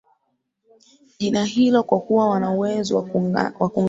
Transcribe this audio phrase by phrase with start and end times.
[1.19, 3.69] jina hilo kwa kuwa wana uwezo wa kungata